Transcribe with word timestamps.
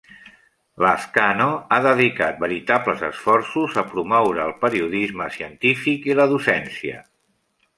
Lazcano 0.83 1.49
ha 1.75 1.77
dedicat 1.87 2.41
veritables 2.45 3.03
esforços 3.09 3.77
a 3.83 3.83
promoure 3.91 4.43
el 4.49 4.57
periodisme 4.65 5.29
científic 5.37 6.09
i 6.13 6.17
la 6.23 6.27
docència. 6.33 6.99